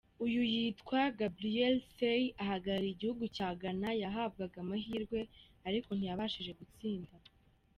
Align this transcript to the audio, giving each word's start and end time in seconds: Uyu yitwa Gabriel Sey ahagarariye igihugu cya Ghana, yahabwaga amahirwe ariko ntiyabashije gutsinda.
Uyu 0.25 0.41
yitwa 0.53 0.99
Gabriel 1.19 1.75
Sey 1.95 2.21
ahagarariye 2.43 2.93
igihugu 2.95 3.23
cya 3.35 3.49
Ghana, 3.61 3.89
yahabwaga 4.03 4.57
amahirwe 4.63 5.19
ariko 5.67 5.89
ntiyabashije 5.93 6.51
gutsinda. 6.59 7.13